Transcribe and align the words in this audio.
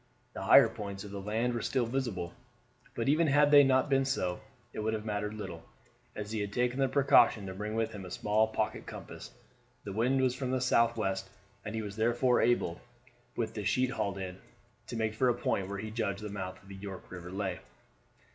The 0.33 0.41
higher 0.41 0.67
points 0.67 1.03
of 1.03 1.11
the 1.11 1.21
land 1.21 1.53
were 1.53 1.61
still 1.61 1.85
visible; 1.85 2.33
but 2.95 3.07
even 3.07 3.27
had 3.27 3.51
they 3.51 3.63
not 3.63 3.87
been 3.87 4.03
so 4.03 4.39
it 4.73 4.79
would 4.79 4.95
have 4.95 5.05
mattered 5.05 5.35
little, 5.35 5.61
as 6.15 6.31
he 6.31 6.39
had 6.39 6.51
taken 6.51 6.79
the 6.79 6.87
precaution 6.89 7.45
to 7.45 7.53
bring 7.53 7.75
with 7.75 7.91
him 7.91 8.03
a 8.03 8.09
small 8.09 8.47
pocket 8.47 8.87
compass. 8.87 9.29
The 9.83 9.93
wind 9.93 10.19
was 10.19 10.33
from 10.33 10.49
the 10.49 10.59
southwest; 10.59 11.29
and 11.63 11.75
he 11.75 11.83
was 11.83 11.97
therefore 11.97 12.41
able, 12.41 12.81
with 13.35 13.53
the 13.53 13.63
sheet 13.63 13.91
hauled 13.91 14.17
in, 14.17 14.39
to 14.87 14.95
make 14.95 15.13
for 15.13 15.29
a 15.29 15.35
point 15.35 15.69
where 15.69 15.77
he 15.77 15.91
judged 15.91 16.23
the 16.23 16.29
mouth 16.29 16.59
of 16.63 16.67
the 16.69 16.75
York 16.75 17.11
River 17.11 17.31
lay. 17.31 17.59